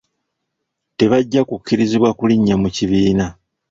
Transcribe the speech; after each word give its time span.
Tebajja 0.97 1.41
kukkirizibwa 1.49 2.09
kulinnya 2.17 2.55
mu 2.61 2.69
kibiina. 2.75 3.25